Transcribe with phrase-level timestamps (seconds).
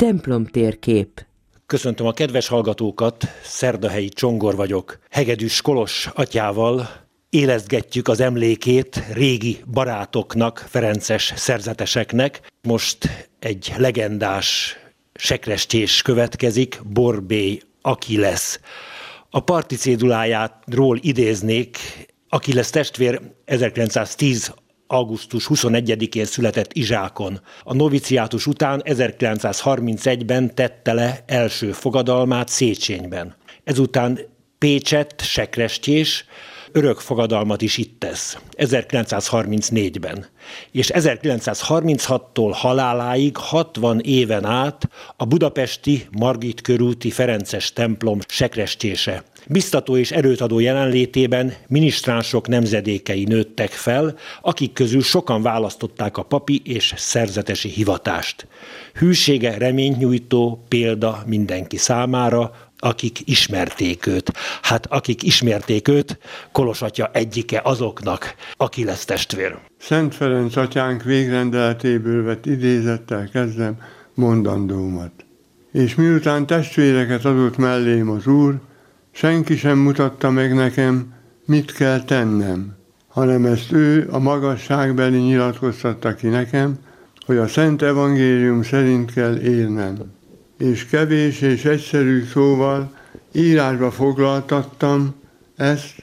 [0.00, 1.26] Templom térkép
[1.66, 4.98] Köszöntöm a kedves hallgatókat, Szerdahelyi Csongor vagyok.
[5.10, 6.88] Hegedűs Kolos atyával
[7.30, 12.40] élezgetjük az emlékét régi barátoknak, Ferences szerzeteseknek.
[12.62, 14.76] Most egy legendás
[15.14, 17.60] sekrestés következik, Borbély
[18.16, 18.60] lesz.
[19.30, 21.78] A parti cédulájáról idéznék,
[22.52, 24.54] lesz testvér 1910
[24.90, 27.40] augusztus 21-én született Izsákon.
[27.62, 33.36] A noviciátus után 1931-ben tette le első fogadalmát Széchenyben.
[33.64, 34.18] Ezután
[34.58, 36.24] Pécset, Sekrestjés,
[36.72, 40.26] örök fogadalmat is itt tesz, 1934-ben.
[40.70, 49.24] És 1936-tól haláláig 60 éven át a budapesti Margit körúti Ferences templom sekrestése.
[49.46, 56.62] Biztató és erőt adó jelenlétében minisztránsok nemzedékei nőttek fel, akik közül sokan választották a papi
[56.64, 58.46] és szerzetesi hivatást.
[58.94, 64.32] Hűsége reményt nyújtó példa mindenki számára, akik ismerték őt.
[64.62, 66.18] Hát akik ismerték őt,
[66.52, 69.58] Kolos atya egyike azoknak, aki lesz testvér.
[69.78, 73.76] Szent Ferenc atyánk végrendeletéből vett idézettel kezdem
[74.14, 75.12] mondandómat.
[75.72, 78.60] És miután testvéreket adott mellém az Úr,
[79.10, 81.14] senki sem mutatta meg nekem,
[81.46, 82.76] mit kell tennem,
[83.08, 86.78] hanem ezt ő a magasságbeli nyilatkoztatta ki nekem,
[87.26, 90.18] hogy a Szent Evangélium szerint kell élnem
[90.60, 92.92] és kevés és egyszerű szóval
[93.32, 95.14] írásba foglaltattam
[95.56, 95.94] ezt,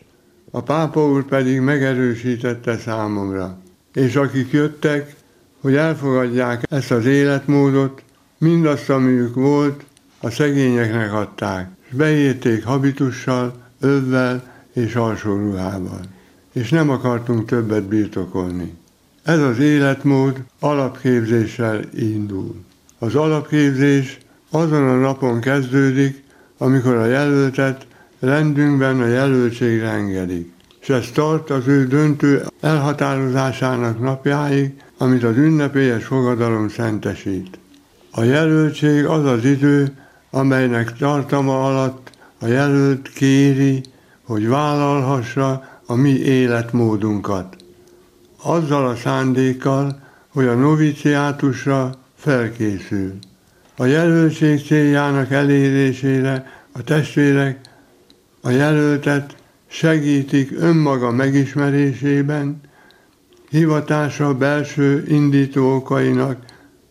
[0.52, 3.58] a pápa úr pedig megerősítette számomra.
[3.94, 5.16] És akik jöttek,
[5.61, 8.03] hogy elfogadják ezt az életmódot,
[8.38, 9.83] mindazt, amiük volt,
[10.19, 16.02] a szegényeknek adták, és beírték habitussal, övvel és alsó ruhával.
[16.53, 18.73] És nem akartunk többet birtokolni.
[19.23, 22.55] Ez az életmód alapképzéssel indul.
[22.99, 24.17] Az alapképzés
[24.52, 26.23] azon a napon kezdődik,
[26.58, 27.87] amikor a jelöltet
[28.19, 36.05] rendünkben a jelöltségre engedik, és ez tart az ő döntő elhatározásának napjáig, amit az ünnepélyes
[36.05, 37.59] fogadalom szentesít.
[38.11, 39.93] A jelöltség az az idő,
[40.30, 42.09] amelynek tartama alatt
[42.39, 43.83] a jelölt kéri,
[44.23, 47.55] hogy vállalhassa a mi életmódunkat.
[48.41, 53.14] Azzal a szándékkal, hogy a noviciátusra felkészül.
[53.80, 57.60] A jelöltség céljának elérésére a testvérek
[58.42, 59.36] a jelöltet
[59.67, 62.61] segítik önmaga megismerésében,
[63.49, 66.38] hivatása belső indító okainak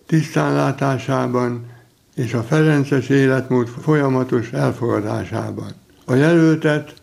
[0.07, 1.67] tisztánlátásában
[2.15, 5.73] és a Ferences életmód folyamatos elfogadásában.
[6.05, 6.95] A jelöltet,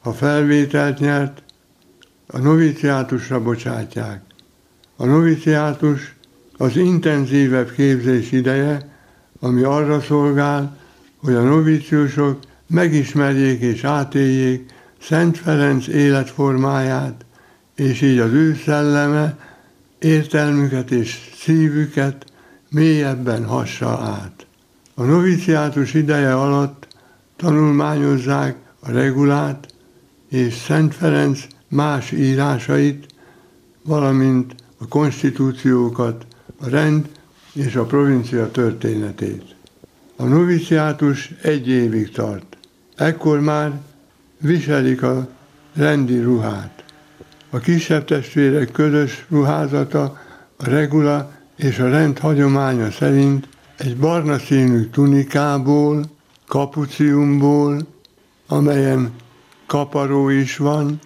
[0.00, 1.42] ha felvételt nyert,
[2.26, 4.22] a noviciátusra bocsátják.
[4.96, 6.14] A noviciátus
[6.56, 8.96] az intenzívebb képzés ideje,
[9.40, 10.76] ami arra szolgál,
[11.16, 17.24] hogy a novíciusok megismerjék és átéljék Szent Ferenc életformáját,
[17.74, 19.38] és így az ő szelleme
[19.98, 22.24] értelmüket és szívüket
[22.70, 24.46] mélyebben hassa át.
[24.94, 26.86] A noviciátus ideje alatt
[27.36, 29.66] tanulmányozzák a regulát
[30.28, 33.06] és Szent Ferenc más írásait,
[33.82, 36.26] valamint a konstitúciókat,
[36.60, 37.08] a rend
[37.66, 39.54] és a provincia történetét.
[40.16, 42.56] A noviciátus egy évig tart.
[42.96, 43.80] Ekkor már
[44.40, 45.28] viselik a
[45.74, 46.84] rendi ruhát.
[47.50, 50.18] A kisebb testvérek közös ruházata
[50.56, 56.04] a regula és a rend hagyománya szerint egy barna színű tunikából,
[56.46, 57.86] kapuciumból,
[58.46, 59.12] amelyen
[59.66, 60.98] kaparó is van,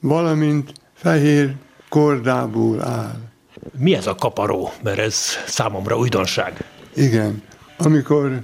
[0.00, 1.54] valamint fehér
[1.88, 3.28] kordából áll.
[3.76, 4.72] Mi ez a kaparó?
[4.82, 6.64] Mert ez számomra újdonság.
[6.94, 7.42] Igen.
[7.76, 8.42] Amikor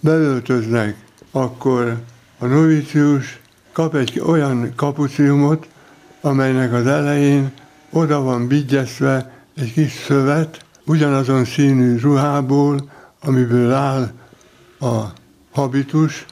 [0.00, 0.96] beöltöznek,
[1.30, 1.96] akkor
[2.38, 3.40] a novicius
[3.72, 5.66] kap egy olyan kapuciumot,
[6.20, 7.52] amelynek az elején
[7.90, 12.90] oda van vigyezve egy kis szövet, ugyanazon színű ruhából,
[13.20, 14.10] amiből áll
[14.80, 15.02] a
[15.52, 16.24] habitus,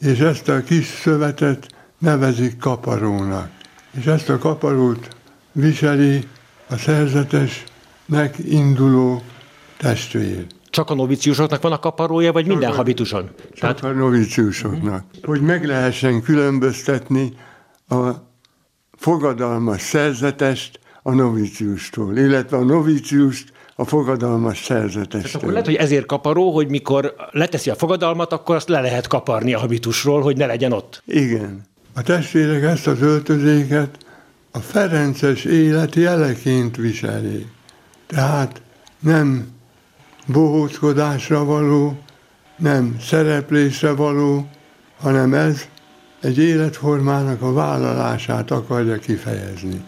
[0.00, 1.66] és ezt a kis szövetet
[1.98, 3.50] nevezik kaparónak.
[3.90, 5.08] És ezt a kaparót
[5.52, 6.28] viseli
[6.68, 7.64] a szerzetes
[8.48, 9.22] induló
[9.76, 10.46] testvér.
[10.70, 13.30] Csak a noviciusoknak van a kaparója, vagy Csak minden a, habituson?
[13.36, 13.84] Csak Tehát...
[13.84, 15.04] a noviciusoknak.
[15.22, 17.32] Hogy meg lehessen különböztetni
[17.88, 18.10] a
[18.96, 25.20] fogadalmas szerzetest a noviciustól, illetve a noviciust a fogadalmas szerzetestől.
[25.22, 29.06] Tehát akkor lehet, hogy ezért kaparó, hogy mikor leteszi a fogadalmat, akkor azt le lehet
[29.06, 31.02] kaparni a habitusról, hogy ne legyen ott.
[31.06, 31.62] Igen.
[31.94, 33.98] A testvérek ezt az öltözéket
[34.50, 37.46] a Ferences élet jeleként viselik.
[38.14, 38.62] Tehát
[39.00, 39.46] nem
[40.26, 41.98] bohóckodásra való,
[42.56, 44.48] nem szereplésre való,
[45.00, 45.68] hanem ez
[46.20, 49.84] egy életformának a vállalását akarja kifejezni.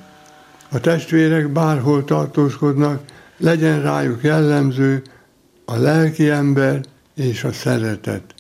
[0.68, 3.02] A testvérek bárhol tartózkodnak,
[3.36, 5.02] legyen rájuk jellemző
[5.64, 6.80] a lelki ember
[7.14, 8.34] és a szeretet.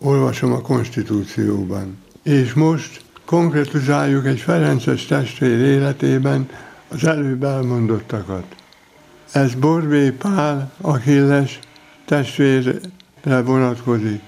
[0.00, 1.98] Olvasom a konstitúcióban.
[2.22, 6.48] És most konkretizáljuk egy Ferences testvér életében
[6.88, 8.57] az előbb elmondottakat.
[9.32, 11.58] Ez Borbé Pál, Achilles
[12.04, 12.80] testvérre
[13.44, 14.22] vonatkozik.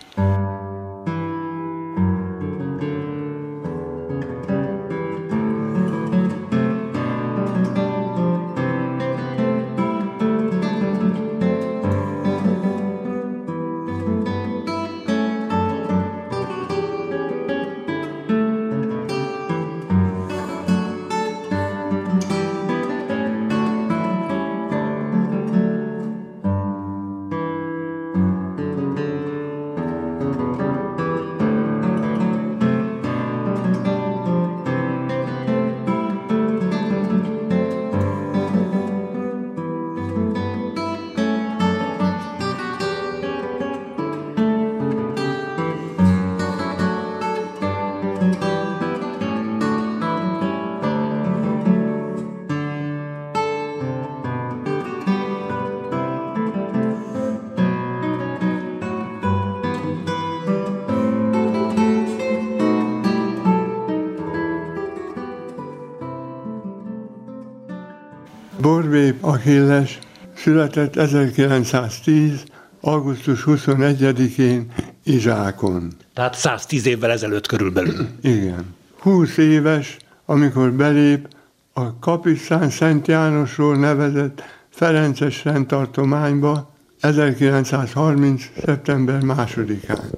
[69.40, 69.98] Achilles
[70.34, 72.42] született 1910.
[72.81, 74.72] augusztus 21-én
[75.04, 75.92] Izsákon.
[76.14, 78.08] Tehát 110 évvel ezelőtt körülbelül.
[78.22, 78.75] Igen.
[78.98, 81.28] 20 éves, amikor belép
[81.72, 88.44] a Kapisztán Szent Jánosról nevezett Ferences rendtartományba 1930.
[88.64, 90.10] szeptember másodikán.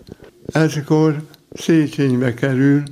[0.46, 1.22] Ezkor
[1.52, 2.82] Széchenybe kerül,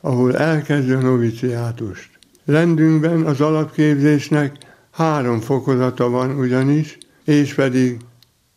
[0.00, 2.10] ahol elkezdi a noviciátust.
[2.44, 7.96] Rendünkben az alapképzésnek három fokozata van ugyanis, és pedig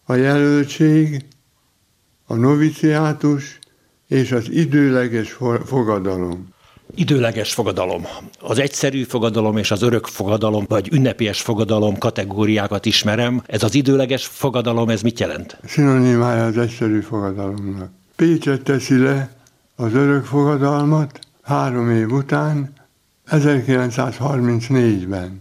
[0.05, 1.25] a jelöltség,
[2.27, 3.59] a noviciátus
[4.07, 6.53] és az időleges fogadalom.
[6.95, 8.07] Időleges fogadalom.
[8.39, 13.41] Az egyszerű fogadalom és az örök fogadalom, vagy ünnepélyes fogadalom kategóriákat ismerem.
[13.45, 15.57] Ez az időleges fogadalom, ez mit jelent?
[15.65, 17.89] Szinonimája az egyszerű fogadalomnak.
[18.15, 19.35] Pécset teszi le
[19.75, 22.73] az örök fogadalmat három év után,
[23.31, 25.39] 1934-ben,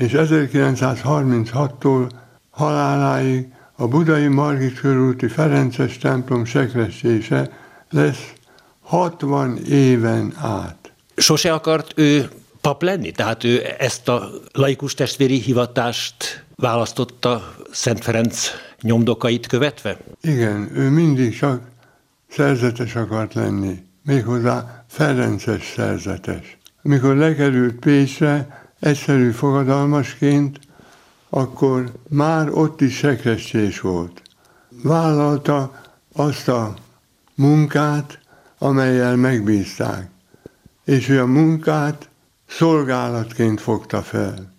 [0.00, 2.10] és 1936-tól
[2.50, 7.50] haláláig a budai Margit körúti Ferences templom sekrestése
[7.90, 8.32] lesz
[8.80, 10.92] 60 éven át.
[11.16, 12.28] Sose akart ő
[12.60, 13.10] pap lenni?
[13.10, 18.50] Tehát ő ezt a laikus testvéri hivatást választotta Szent Ferenc
[18.80, 19.96] nyomdokait követve?
[20.20, 21.62] Igen, ő mindig csak
[22.28, 26.58] szerzetes akart lenni, méghozzá Ferences szerzetes.
[26.82, 30.60] Amikor lekerült Pécsre, egyszerű fogadalmasként,
[31.28, 34.22] akkor már ott is sekrestés volt.
[34.82, 35.80] Vállalta
[36.12, 36.74] azt a
[37.34, 38.18] munkát,
[38.58, 40.10] amelyel megbízták,
[40.84, 42.08] és ő a munkát
[42.46, 44.52] szolgálatként fogta fel.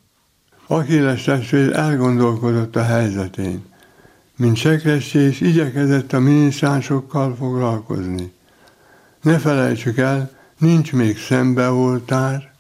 [0.68, 3.64] Achilles testvér elgondolkodott a helyzetén.
[4.36, 8.34] Mint sekrestés igyekezett a minisztránsokkal foglalkozni.
[9.22, 12.51] Ne felejtsük el, nincs még szembeoltár,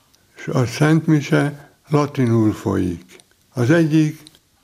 [0.41, 3.15] és a Szent Mise latinul folyik.
[3.53, 4.19] Az egyik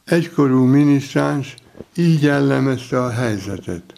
[0.05, 1.55] egykorú minisztráns
[1.95, 3.93] így jellemezte a helyzetet.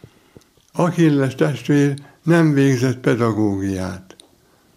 [0.74, 1.93] Achilles testvér
[2.24, 4.15] nem végzett pedagógiát.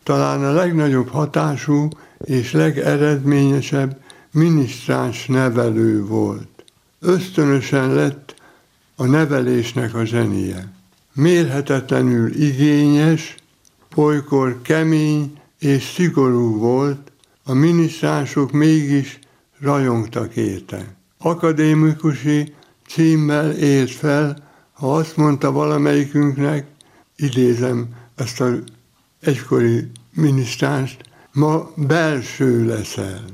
[0.03, 1.89] Talán a legnagyobb hatású
[2.25, 3.97] és legeredményesebb
[4.31, 6.65] minisztráns nevelő volt.
[7.01, 8.35] Ösztönösen lett
[8.97, 10.73] a nevelésnek a zsenie.
[11.13, 13.35] Mérhetetlenül igényes,
[13.95, 17.13] olykor kemény és szigorú volt,
[17.45, 19.19] a minisztránsok mégis
[19.61, 20.95] rajongtak érte.
[21.19, 22.55] Akadémikusi
[22.87, 26.67] címmel élt fel, ha azt mondta valamelyikünknek,
[27.17, 28.59] idézem ezt az
[29.21, 31.03] egykori minisztránst,
[31.33, 33.25] ma belső leszel.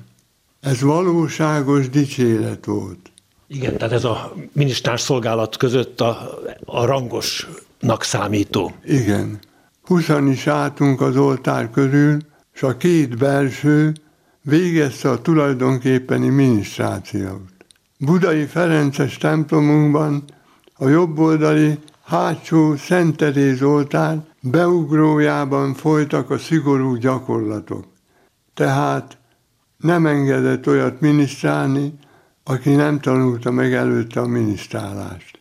[0.60, 3.10] Ez valóságos dicséret volt.
[3.46, 8.72] Igen, tehát ez a minisztráns szolgálat között a, a rangosnak számító.
[8.84, 9.38] Igen.
[9.88, 12.18] Huszan is álltunk az oltár körül,
[12.54, 13.92] és a két belső
[14.42, 17.50] végezte a tulajdonképpeni minisztrációt.
[17.98, 20.24] Budai Ferences templomunkban
[20.74, 27.84] a jobboldali hátsó Szent Teréz oltár beugrójában folytak a szigorú gyakorlatok.
[28.54, 29.18] Tehát
[29.76, 31.94] nem engedett olyat minisztrálni,
[32.44, 35.38] aki nem tanulta meg előtte a minisztrálást.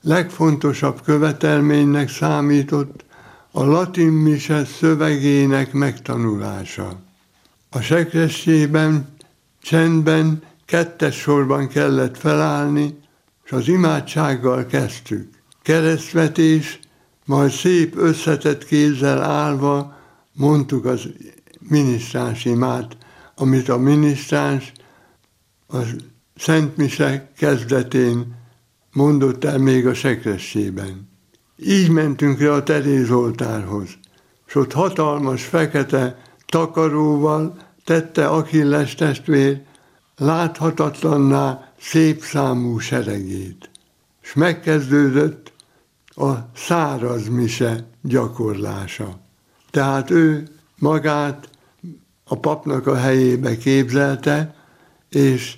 [0.00, 3.04] legfontosabb követelménynek számított
[3.56, 7.02] a latin mise szövegének megtanulása.
[7.70, 9.08] A sekrestjében
[9.62, 12.98] csendben kettes sorban kellett felállni,
[13.44, 15.30] és az imádsággal kezdtük.
[15.62, 16.80] Keresztvetés,
[17.24, 19.98] majd szép összetett kézzel állva
[20.32, 21.08] mondtuk az
[21.68, 22.96] minisztráns imát,
[23.34, 24.72] amit a minisztráns
[25.68, 25.78] a
[26.36, 28.34] Szent Mise kezdetén
[28.92, 31.13] mondott el még a sekressében.
[31.56, 33.88] Így mentünk le a Teréz oltárhoz,
[34.46, 39.62] és ott hatalmas fekete takaróval tette Achilles testvér
[40.16, 43.70] láthatatlanná szép számú seregét.
[44.22, 45.52] És megkezdődött
[46.06, 49.20] a száraz mise gyakorlása.
[49.70, 51.48] Tehát ő magát
[52.24, 54.54] a papnak a helyébe képzelte,
[55.08, 55.56] és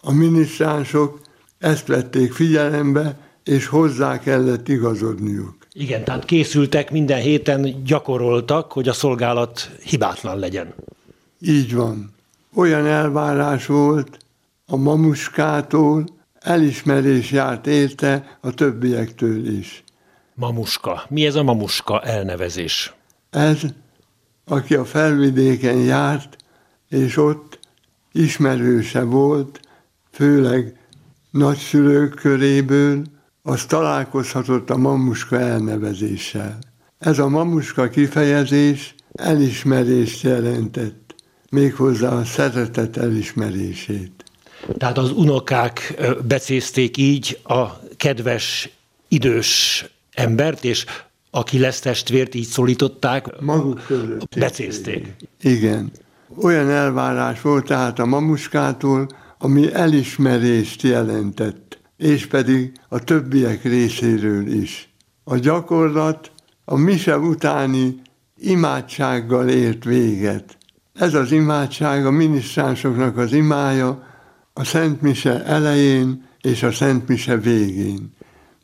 [0.00, 1.20] a minisztránsok
[1.58, 5.56] ezt vették figyelembe, és hozzá kellett igazodniuk.
[5.72, 10.74] Igen, tehát készültek, minden héten gyakoroltak, hogy a szolgálat hibátlan legyen.
[11.40, 12.14] Így van.
[12.54, 14.18] Olyan elvárás volt
[14.66, 16.04] a mamuskától,
[16.40, 19.84] elismerés járt érte a többiektől is.
[20.34, 21.04] Mamuska.
[21.08, 22.94] Mi ez a mamuska elnevezés?
[23.30, 23.60] Ez,
[24.44, 26.36] aki a felvidéken járt,
[26.88, 27.58] és ott
[28.12, 29.60] ismerőse volt,
[30.10, 30.76] főleg
[31.30, 33.02] nagyszülők köréből,
[33.48, 36.58] az találkozhatott a mamuska elnevezéssel.
[36.98, 41.14] Ez a mamuska kifejezés elismerést jelentett,
[41.50, 44.24] méghozzá a szeretet elismerését.
[44.76, 47.64] Tehát az unokák becézték így a
[47.96, 48.68] kedves
[49.08, 50.84] idős embert, és
[51.30, 54.38] aki lesz testvért, így szólították, maguk között.
[54.38, 55.14] Becézték.
[55.40, 55.90] Igen.
[56.42, 64.92] Olyan elvárás volt tehát a mamuskától, ami elismerést jelentett, és pedig a többiek részéről is.
[65.24, 66.32] A gyakorlat
[66.64, 68.00] a mise utáni
[68.36, 70.58] imádsággal ért véget.
[70.94, 74.06] Ez az imádság a minisztránsoknak az imája
[74.52, 78.12] a Szent Mise elején és a Szent Mise végén.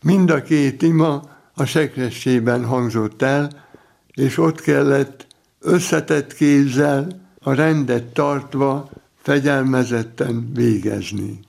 [0.02, 1.22] Mind a két ima
[1.54, 3.66] a sekrestében hangzott el,
[4.14, 5.26] és ott kellett
[5.60, 11.40] összetett kézzel, a rendet tartva fegyelmezetten végezni.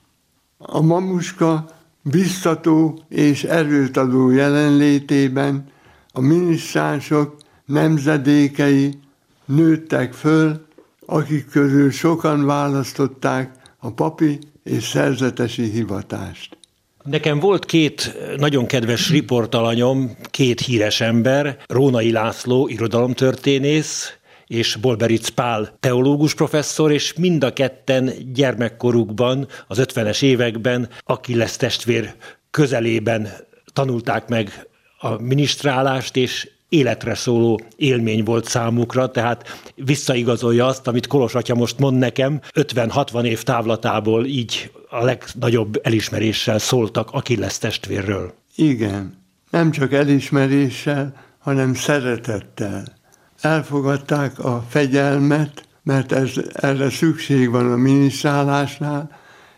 [0.58, 1.75] A mamuska
[2.10, 5.68] biztató és erőt adó jelenlétében
[6.12, 8.98] a minisztránsok nemzedékei
[9.44, 10.66] nőttek föl,
[11.06, 16.56] akik közül sokan választották a papi és szerzetesi hivatást.
[17.04, 25.76] Nekem volt két nagyon kedves riportalanyom, két híres ember, Rónai László, irodalomtörténész, és Bolberic Pál
[25.80, 30.88] teológus professzor, és mind a ketten gyermekkorukban, az 50-es években
[31.26, 32.14] lesz testvér
[32.50, 33.28] közelében
[33.72, 34.66] tanulták meg
[34.98, 41.78] a minisztrálást, és életre szóló élmény volt számukra, tehát visszaigazolja azt, amit Kolos atya most
[41.78, 48.34] mond nekem, 50-60 év távlatából így a legnagyobb elismeréssel szóltak Achilles testvérről.
[48.54, 52.84] Igen, nem csak elismeréssel, hanem szeretettel.
[53.40, 59.10] Elfogadták a fegyelmet, mert ez, erre szükség van a minisztrálásnál,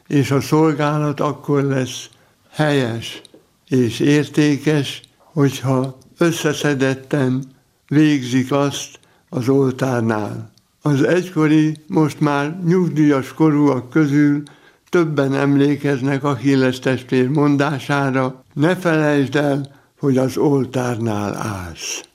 [0.06, 2.08] és a szolgálat akkor lesz
[2.50, 3.22] helyes
[3.68, 7.44] és értékes, hogyha összeszedetten
[7.88, 10.50] végzik azt az oltárnál.
[10.82, 14.42] Az egykori, most már nyugdíjas korúak közül
[14.88, 22.07] többen emlékeznek Achilles testvér mondására, ne felejtsd el, hogy az oltárnál állsz.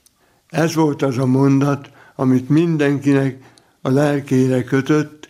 [0.53, 3.37] Ez volt az a mondat, amit mindenkinek
[3.81, 5.29] a lelkére kötött,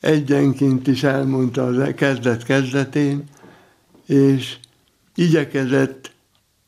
[0.00, 3.24] egyenként is elmondta a kezdet kezdetén,
[4.06, 4.56] és
[5.14, 6.10] igyekezett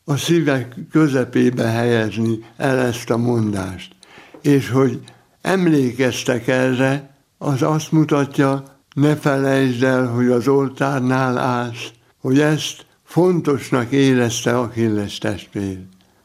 [0.05, 3.95] a szívek közepébe helyezni el ezt a mondást.
[4.43, 5.01] És hogy
[5.41, 8.63] emlékeztek erre, az azt mutatja,
[8.95, 15.79] ne felejtsd el, hogy az oltárnál állsz, hogy ezt fontosnak érezte Achilles testvér.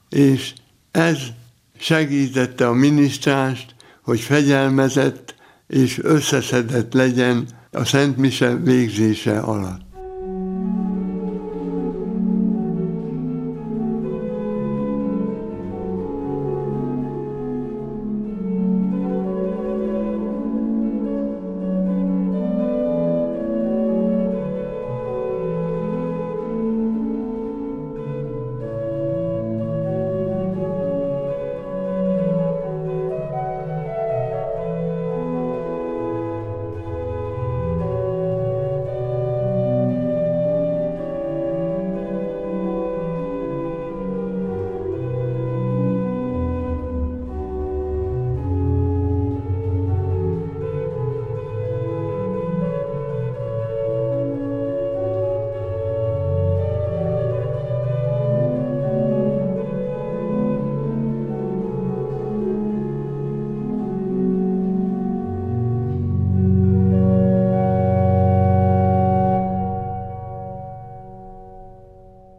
[0.09, 0.53] És
[0.93, 1.19] ez
[1.77, 5.35] segítette a minisztrást, hogy fegyelmezett
[5.67, 9.92] és összeszedett legyen a Szent Mise végzése alatt.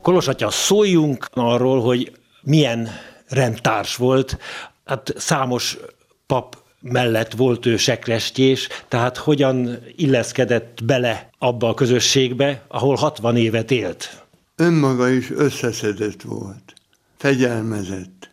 [0.04, 2.88] Kolos atya, szóljunk arról, hogy milyen
[3.28, 4.38] rendtárs volt.
[4.84, 5.78] Hát számos
[6.26, 13.70] pap mellett volt ő sekrestyés, tehát hogyan illeszkedett bele abba a közösségbe, ahol 60 évet
[13.70, 14.24] élt?
[14.56, 16.72] Önmaga is összeszedett volt,
[17.16, 18.30] fegyelmezett.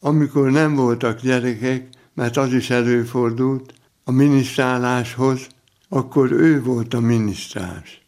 [0.00, 3.74] Amikor nem voltak gyerekek, mert az is előfordult,
[4.04, 5.46] a minisztráláshoz,
[5.88, 8.02] akkor ő volt a minisztrás.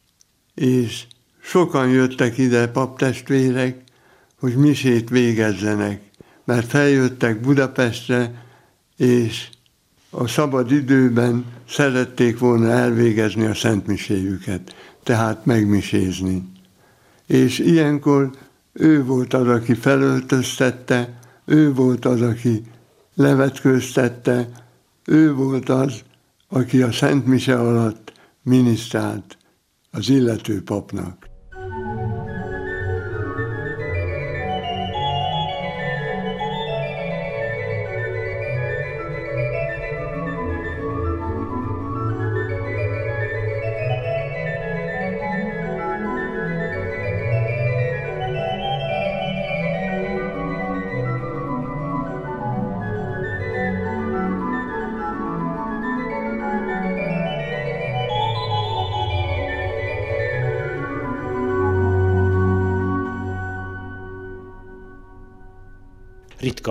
[0.54, 1.04] És
[1.45, 3.83] sokan jöttek ide paptestvérek,
[4.41, 6.01] hogy misét végezzenek,
[6.45, 8.45] mert feljöttek Budapestre,
[8.97, 9.49] és
[10.11, 16.49] a szabad időben szerették volna elvégezni a szentmiséjüket, tehát megmisézni.
[17.27, 18.31] És ilyenkor
[18.73, 22.63] ő volt az, aki felöltöztette, ő volt az, aki
[23.15, 24.49] levetkőztette,
[25.05, 26.03] ő volt az,
[26.49, 29.37] aki a Szent Mise alatt minisztrált
[29.91, 31.24] az illető papnak.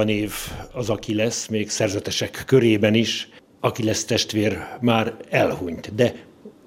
[0.01, 0.33] Név
[0.73, 3.29] az aki lesz, még szerzetesek körében is.
[3.59, 6.15] Aki lesz testvér már elhunyt, de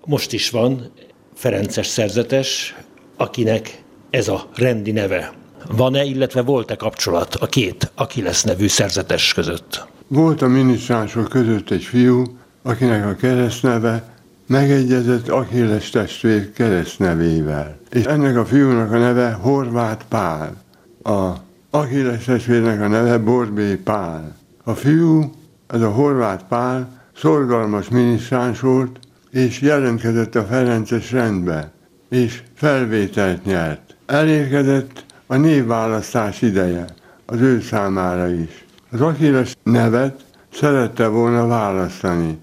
[0.04, 0.92] most is van
[1.34, 2.74] Ferences szerzetes,
[3.16, 5.32] akinek ez a rendi neve.
[5.70, 9.86] Van-e, illetve volt-e kapcsolat a két aki lesz nevű szerzetes között?
[10.06, 12.24] Volt a minisztránsok között egy fiú,
[12.62, 14.14] akinek a keresztneve
[14.46, 17.78] megegyezett Achilles testvér keresztnevével.
[17.90, 20.62] És ennek a fiúnak a neve Horváth Pál.
[21.02, 21.32] A
[21.76, 24.36] Achilles testvérnek a neve Borbé Pál.
[24.64, 25.32] A fiú,
[25.66, 28.98] ez a horvát Pál, szorgalmas minisztráns volt,
[29.30, 31.72] és jelentkezett a Ferences rendbe,
[32.08, 33.96] és felvételt nyert.
[34.06, 36.84] Elérkezett a névválasztás ideje,
[37.26, 38.64] az ő számára is.
[38.90, 42.38] Az Achilles nevet szerette volna választani,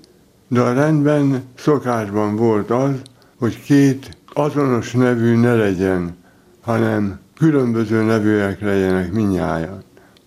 [0.48, 3.02] de a rendben szokásban volt az,
[3.40, 6.18] hogy két azonos nevű ne legyen,
[6.62, 9.84] hanem különböző nevűek legyenek minnyáján.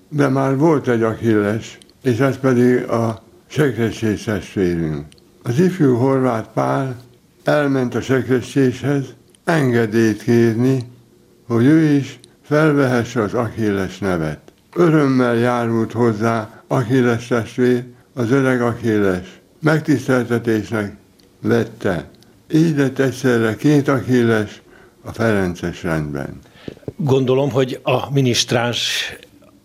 [0.09, 5.05] De már volt egy Achilles, és ez pedig a sekrecsés testvérünk.
[5.43, 6.97] Az ifjú horvát Pál
[7.45, 9.05] elment a sekrecséshez
[9.45, 10.79] engedélyt kérni,
[11.47, 14.41] hogy ő is felvehesse az Achilles nevet.
[14.75, 19.41] Örömmel járult hozzá Achilles testvér, az öreg Achilles.
[19.61, 20.97] Megtiszteltetésnek
[21.41, 22.09] vette.
[22.53, 24.63] Így lett egyszerre két Achilles
[25.03, 26.41] a Ferences rendben.
[26.97, 29.13] Gondolom, hogy a minisztráns,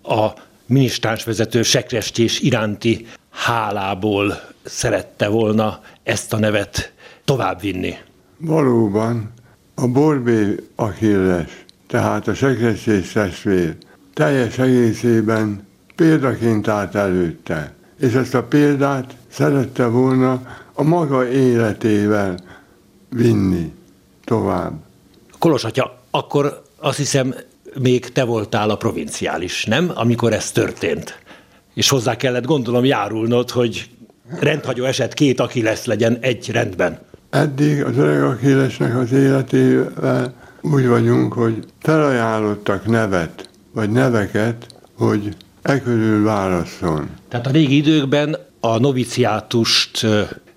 [0.04, 0.28] a
[0.66, 6.92] minisztráns vezető sekrestés iránti hálából szerette volna ezt a nevet
[7.26, 7.98] továbbvinni.
[8.38, 9.34] Valóban
[9.76, 13.76] a Borbé Achilles, tehát a sekrestés testvér
[14.14, 20.42] teljes egészében példaként állt előtte, és ezt a példát szerette volna
[20.74, 22.40] a maga életével
[23.10, 23.74] vinni
[24.24, 24.74] tovább.
[25.40, 27.36] Kolos atya, akkor azt hiszem,
[27.80, 29.92] még te voltál a provinciális, nem?
[29.94, 31.20] Amikor ez történt.
[31.74, 33.90] És hozzá kellett gondolom járulnod, hogy
[34.40, 37.00] rendhagyó eset két aki lesz legyen egy rendben.
[37.30, 44.66] Eddig az öreg Akilesnek az életével úgy vagyunk, hogy felajánlottak nevet, vagy neveket,
[44.98, 47.10] hogy e körül válasszon.
[47.30, 50.08] Tehát a régi időkben a noviciátust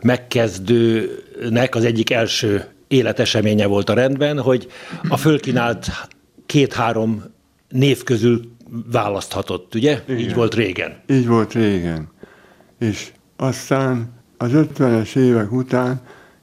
[0.01, 4.67] megkezdőnek az egyik első életeseménye volt a rendben, hogy
[5.09, 5.91] a fölkínált
[6.47, 7.23] két-három
[7.69, 8.41] név közül
[8.93, 10.03] választhatott, ugye?
[10.07, 10.19] Igen.
[10.19, 11.01] Így volt régen.
[11.07, 12.09] Így volt régen.
[12.79, 16.01] És aztán az 50-es évek után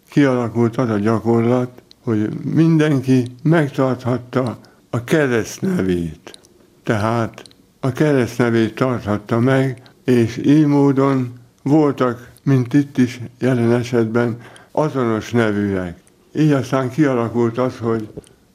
[0.10, 1.70] kialakult az a gyakorlat,
[2.04, 4.60] hogy mindenki megtarthatta
[4.90, 6.40] a keresztnevét.
[6.84, 7.42] Tehát
[7.80, 11.34] a keresztnevét tarthatta meg, és így módon
[11.64, 14.38] voltak, mint itt is jelen esetben,
[14.72, 16.00] azonos nevűek.
[16.36, 18.10] Így aztán kialakult az, hogy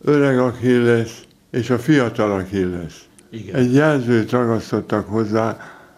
[0.05, 3.09] öreg Achilles, és a fiatal Achilles.
[3.31, 3.55] Igen.
[3.55, 5.57] Egy jelzőt ragasztottak hozzá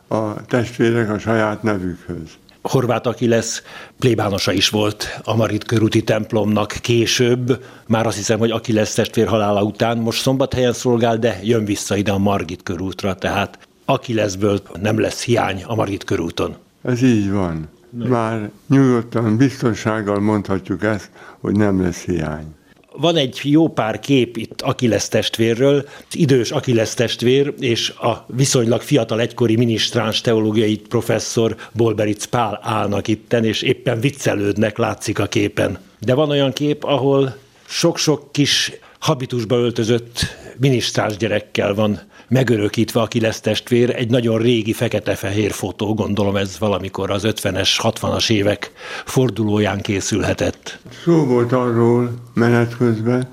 [0.08, 2.38] a testvérek a saját nevükhöz.
[2.62, 3.62] Horváth lesz
[3.98, 9.26] plébánosa is volt a Marit körúti templomnak később, már azt hiszem, hogy aki lesz testvér
[9.26, 14.60] halála után, most szombathelyen szolgál, de jön vissza ide a Margit körútra, tehát aki leszből
[14.80, 16.56] nem lesz hiány a Margit körúton.
[16.82, 17.68] Ez így van.
[17.90, 22.56] Már nyugodtan, biztonsággal mondhatjuk ezt, hogy nem lesz hiány
[23.00, 28.80] van egy jó pár kép itt Akilesz testvérről, az idős Akilesz testvér és a viszonylag
[28.80, 35.78] fiatal egykori minisztráns teológiai professzor Bolberic Pál állnak itten, és éppen viccelődnek, látszik a képen.
[35.98, 40.26] De van olyan kép, ahol sok-sok kis habitusba öltözött
[40.58, 47.10] minisztráns gyerekkel van megörökítve, aki lesz testvér, egy nagyon régi fekete-fehér fotó, gondolom ez valamikor
[47.10, 48.72] az 50-es, 60-as évek
[49.04, 50.78] fordulóján készülhetett.
[51.04, 53.28] Szó volt arról menet közben,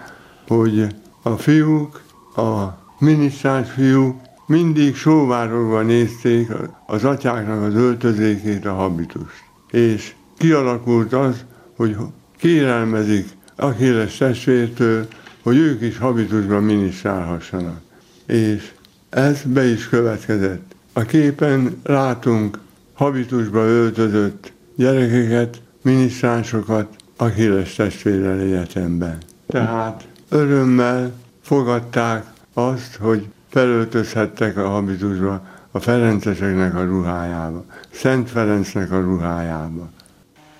[0.47, 0.88] hogy
[1.21, 2.01] a fiúk,
[2.35, 6.51] a minisztráns fiúk mindig sóvárogva nézték
[6.85, 9.43] az atyáknak az öltözékét, a habitust.
[9.71, 11.95] És kialakult az, hogy
[12.38, 15.07] kérelmezik Achilles testvértől,
[15.45, 17.81] hogy ők is habitusban minisztrálhassanak.
[18.25, 18.71] És
[19.10, 20.75] ez be is következett.
[20.93, 22.60] A képen látunk
[22.93, 29.17] habitusba öltözött gyerekeket, minisztránsokat Achilles testvérrel egyetemben.
[29.47, 38.99] Tehát örömmel fogadták azt, hogy felöltözhettek a habitusba a Ferenceseknek a ruhájába, Szent Ferencnek a
[38.99, 39.89] ruhájába.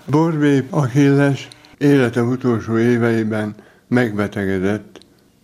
[0.04, 3.54] Borbé Achilles élete utolsó éveiben
[3.88, 4.98] megbetegedett,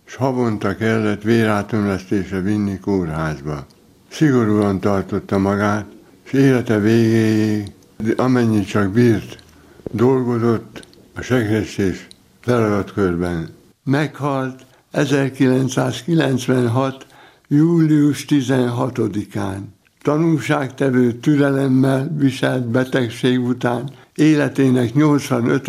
[0.05, 3.65] s havonta kellett vérátömlesztésre vinni kórházba.
[4.09, 5.85] Szigorúan tartotta magát,
[6.23, 7.71] és élete végéig,
[8.15, 9.43] amennyit csak bírt,
[9.91, 12.07] dolgozott a segrestés
[12.39, 13.49] feladatkörben.
[13.83, 17.05] Meghalt 1996.
[17.47, 19.57] július 16-án.
[20.01, 25.67] Tanulságtevő türelemmel viselt betegség után életének 85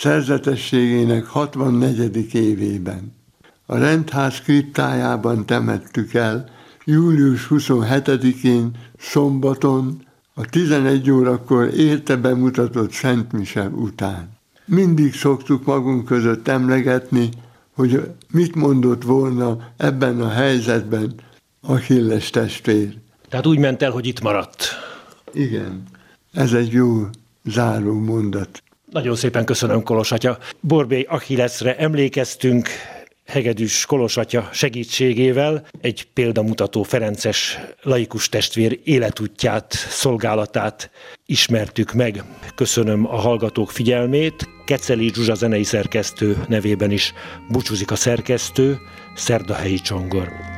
[0.00, 2.34] szerzetességének 64.
[2.34, 3.14] évében.
[3.66, 6.48] A rendház kriptájában temettük el
[6.84, 14.28] július 27-én szombaton a 11 órakor érte bemutatott Szent Mise után.
[14.64, 17.28] Mindig szoktuk magunk között emlegetni,
[17.74, 21.14] hogy mit mondott volna ebben a helyzetben
[21.60, 22.96] Achilles testvér.
[23.28, 24.68] Tehát úgy ment el, hogy itt maradt.
[25.32, 25.82] Igen,
[26.32, 27.06] ez egy jó
[27.44, 28.62] záró mondat.
[28.90, 30.38] Nagyon szépen köszönöm, Kolos atya.
[30.60, 32.68] Borbély Achillesre emlékeztünk,
[33.26, 40.90] Hegedűs Kolos atya segítségével egy példamutató Ferences laikus testvér életútját, szolgálatát
[41.26, 42.24] ismertük meg.
[42.54, 44.48] Köszönöm a hallgatók figyelmét.
[44.64, 47.12] Keceli Zsuzsa zenei szerkesztő nevében is
[47.48, 48.78] búcsúzik a szerkesztő,
[49.14, 50.49] Szerdahelyi Csongor.